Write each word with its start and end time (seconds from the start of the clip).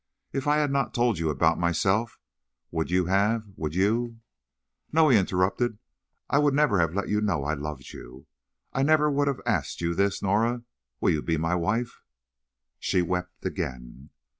"If 0.33 0.47
I 0.47 0.55
had 0.57 0.71
not 0.71 0.95
told 0.95 1.19
you 1.19 1.29
about 1.29 1.59
myself, 1.59 2.17
would 2.71 2.89
you 2.89 3.05
have—would 3.05 3.75
you—" 3.75 4.19
"No," 4.91 5.09
he 5.09 5.19
interrupted; 5.19 5.77
"I 6.27 6.39
would 6.39 6.55
never 6.55 6.79
have 6.79 6.95
let 6.95 7.07
you 7.07 7.21
know 7.21 7.43
I 7.43 7.53
loved 7.53 7.93
you. 7.93 8.25
I 8.73 8.79
would 8.79 8.87
never 8.87 9.25
have 9.25 9.41
asked 9.45 9.79
you 9.79 9.93
this—Norah, 9.93 10.63
will 11.01 11.11
you 11.11 11.21
be 11.21 11.37
my 11.37 11.53
wife?" 11.53 12.01
She 12.79 13.03
wept 13.03 13.45
again. 13.45 14.09